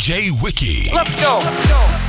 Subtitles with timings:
[0.00, 0.90] DJ Wiki.
[0.94, 1.40] Let's go.
[1.42, 1.99] Let's go.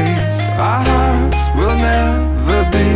[0.00, 0.44] taste.
[0.68, 2.88] Our hearts will never be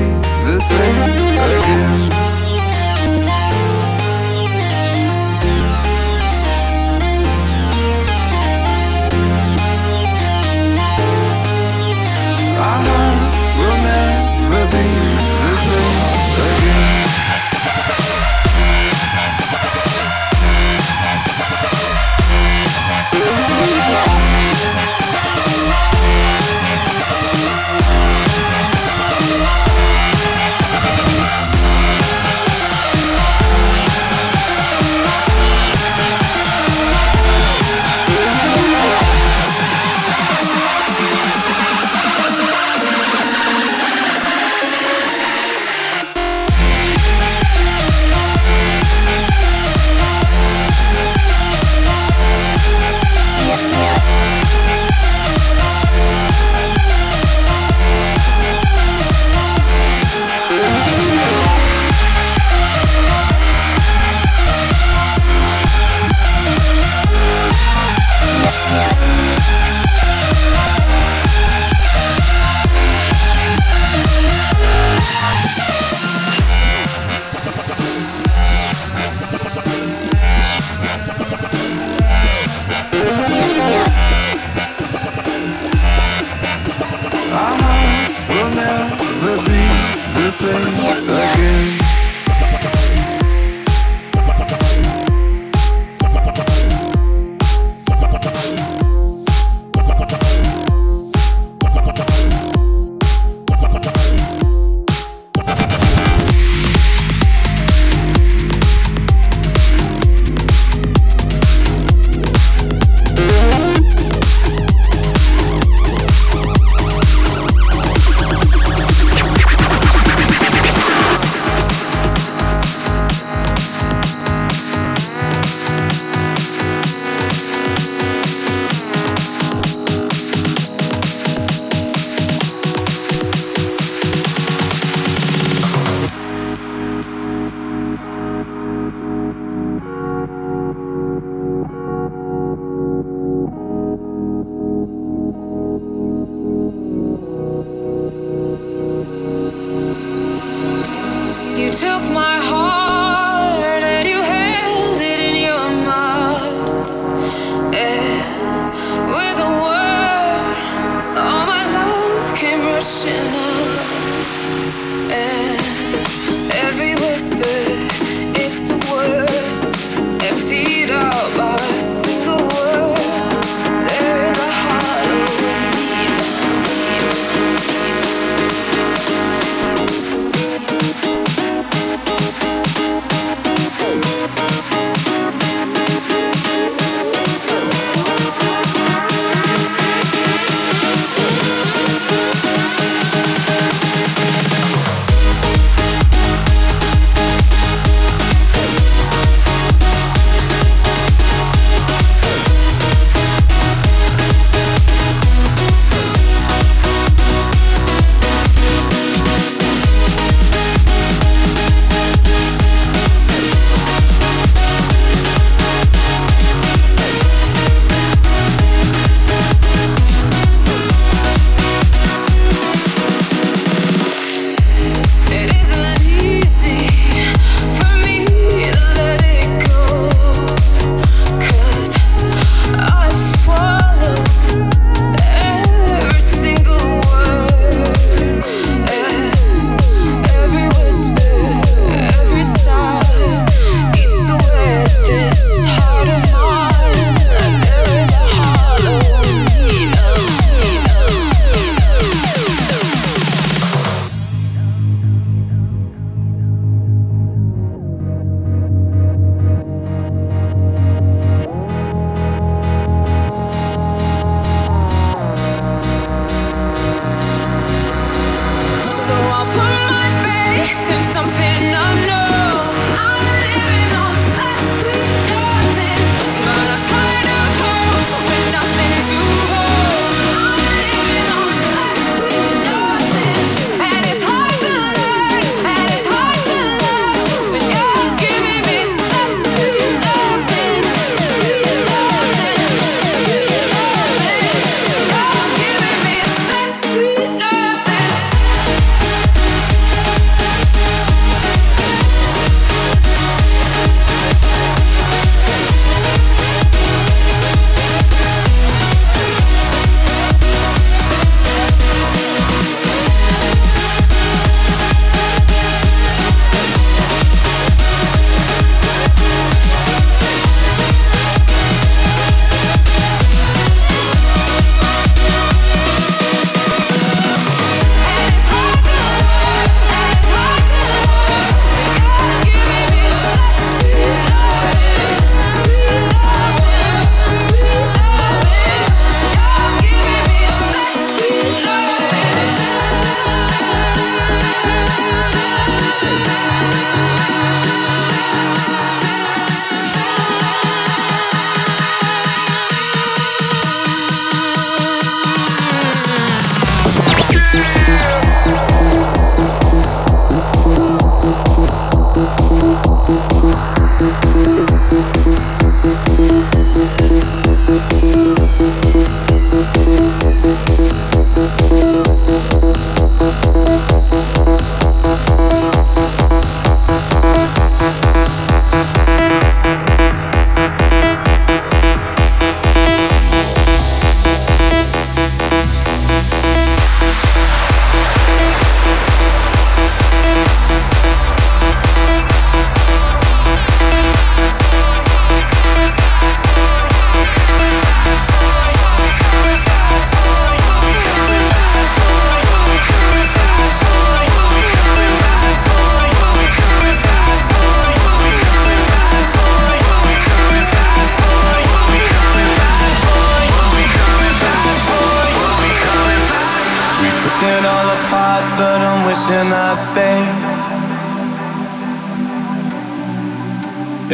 [0.47, 1.03] the same
[1.48, 2.23] again.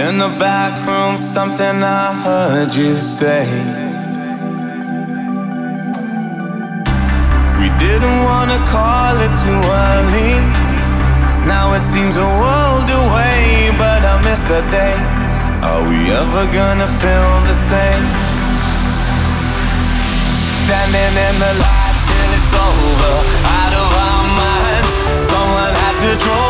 [0.01, 3.45] In the back room, something I heard you say.
[7.61, 10.41] We didn't wanna call it too early.
[11.45, 14.97] Now it seems a world away, but I miss that day.
[15.69, 18.05] Are we ever gonna feel the same?
[20.65, 23.15] Standing in the light till it's over,
[23.61, 24.93] out of our minds.
[25.29, 26.50] Someone had to draw.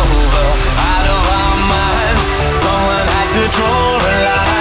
[0.00, 0.46] over,
[0.92, 2.24] out of our minds.
[2.64, 4.59] Someone had to draw a line.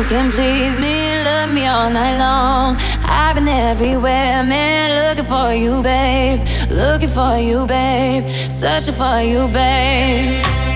[0.00, 2.76] you can please me, love me all night long.
[3.02, 6.40] I've been everywhere, man, looking for you, babe.
[6.70, 8.26] Looking for you, babe.
[8.28, 10.69] Searching for you, babe.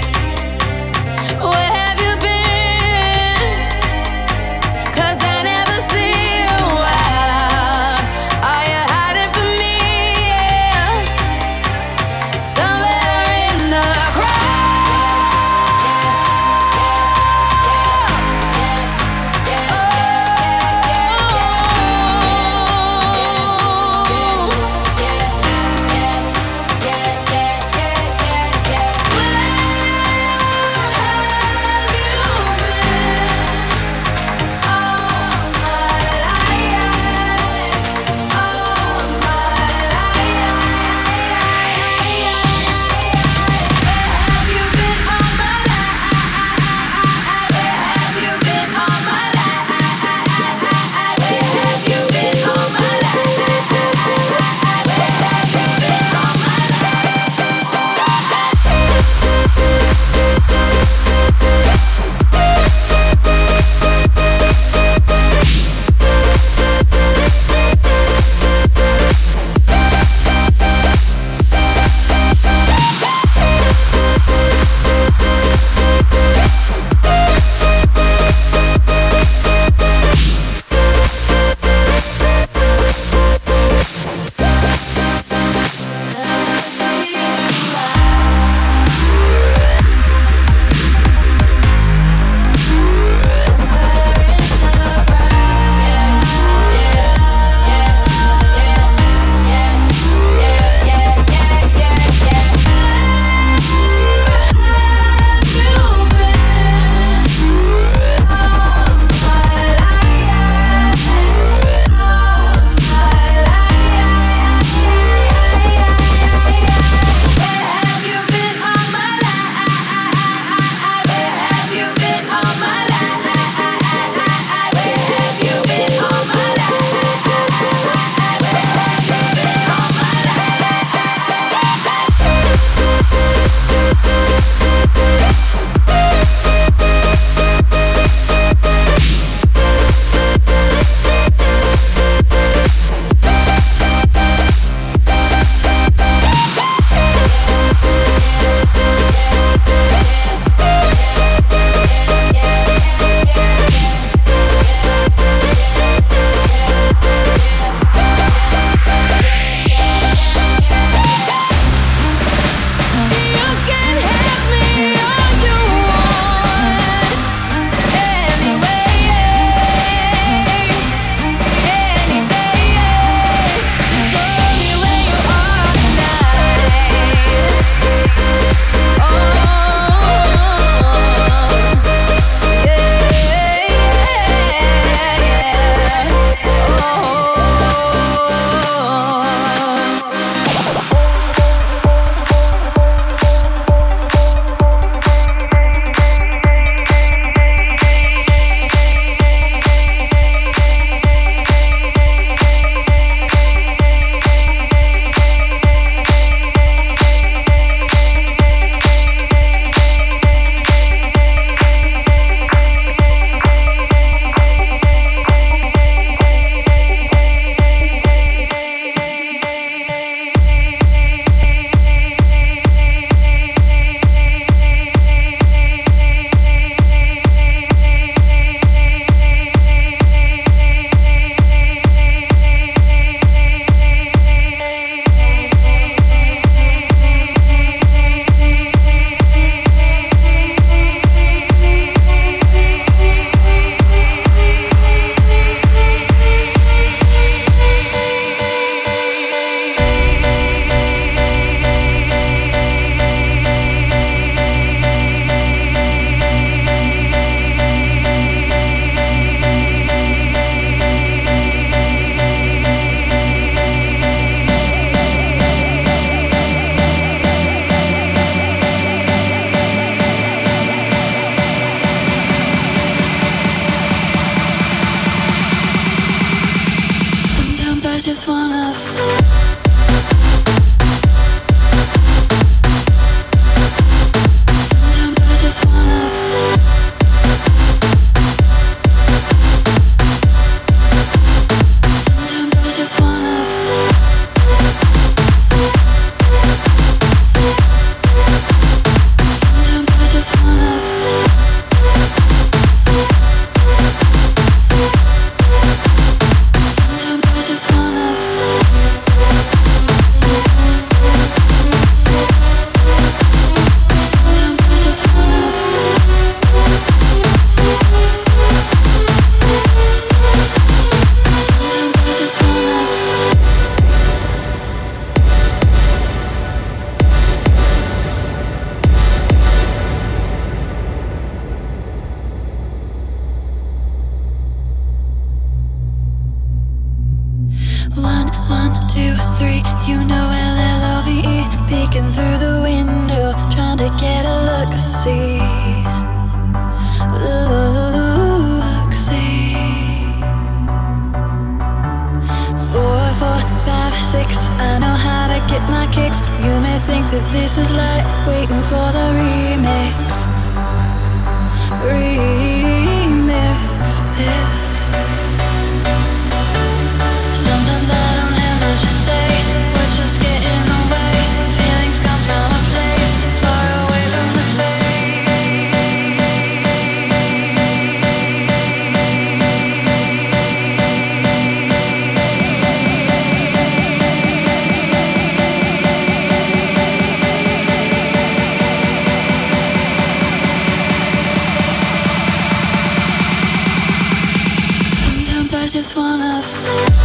[395.65, 397.04] I just wanna say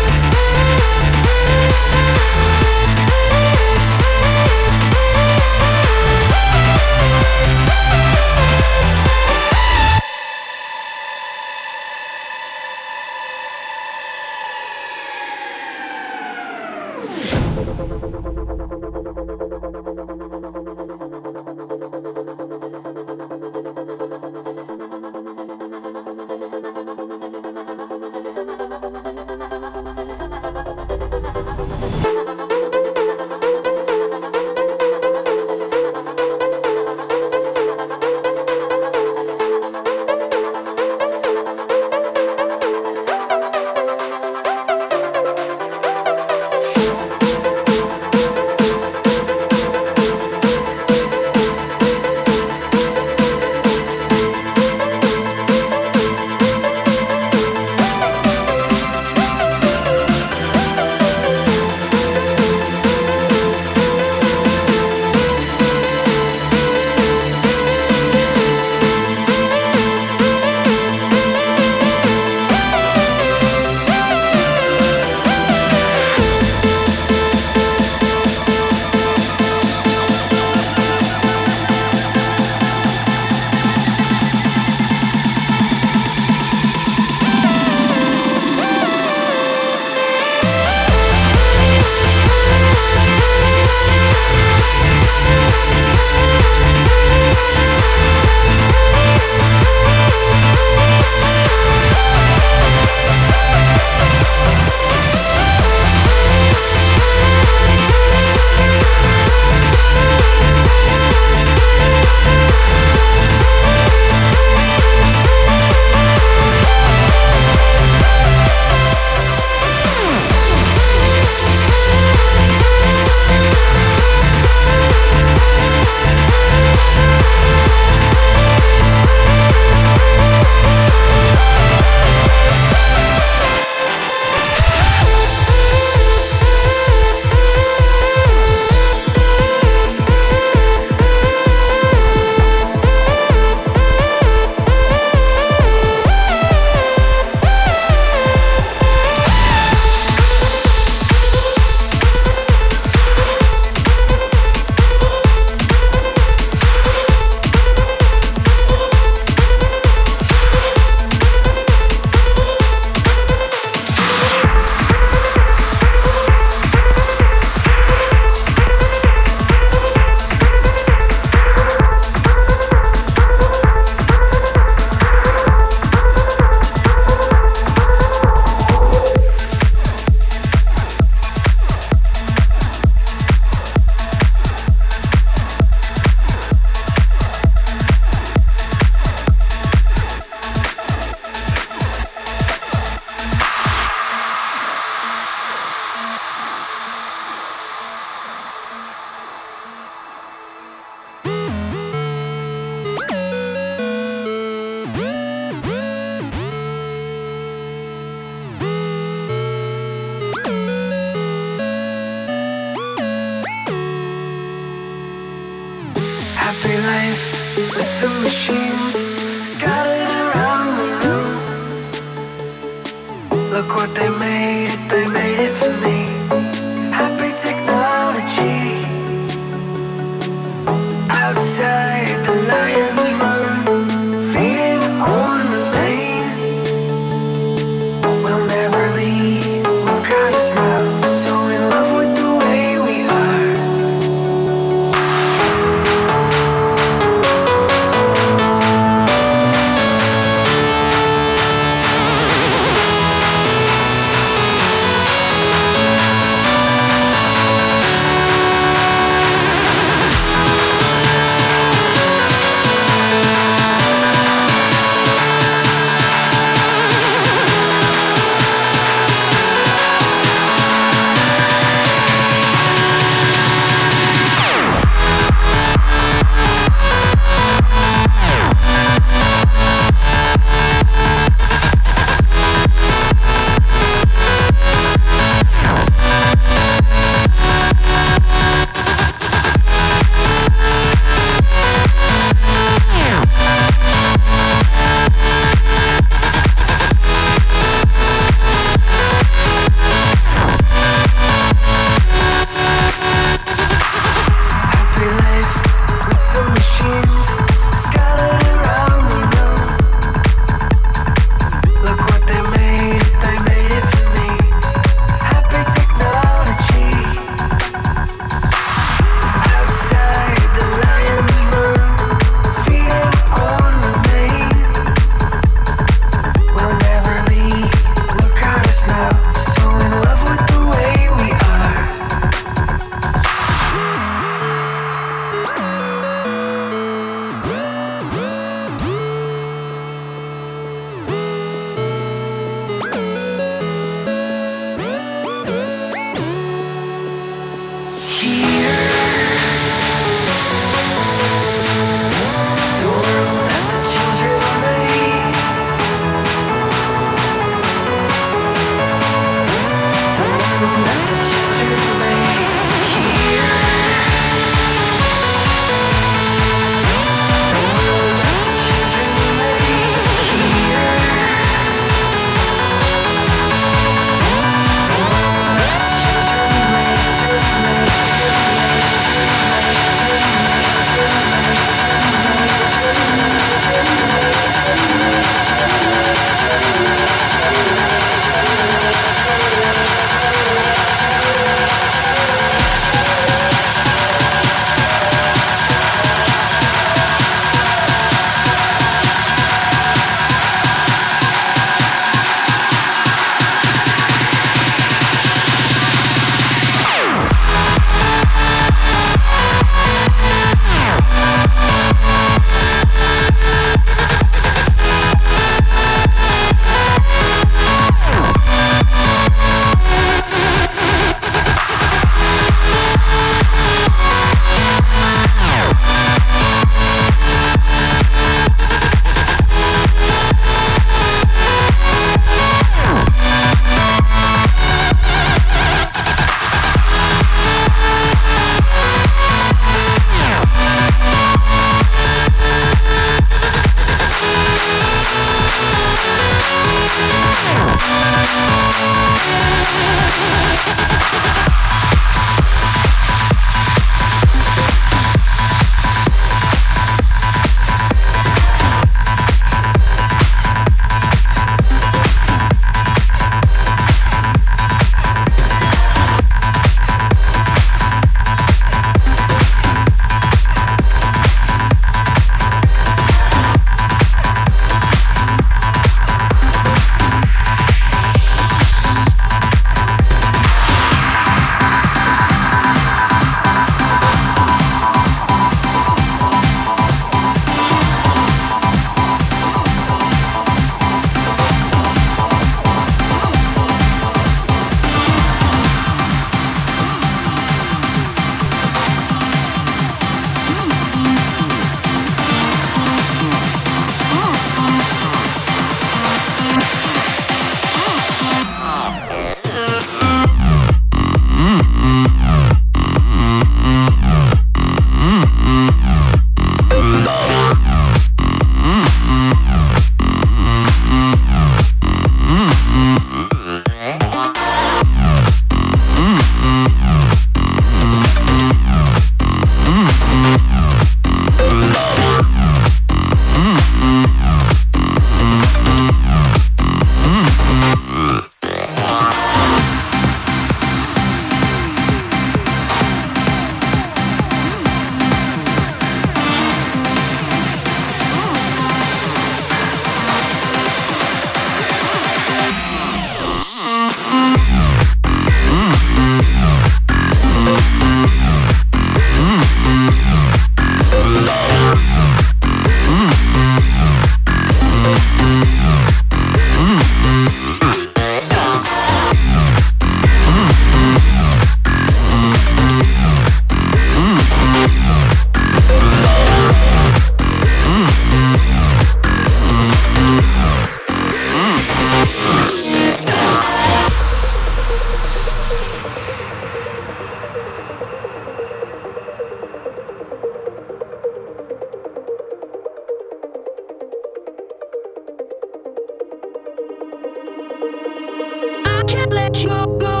[598.91, 600.00] can't let you go.